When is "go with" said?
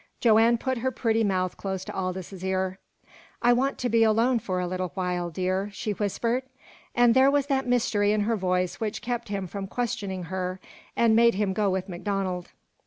11.53-11.87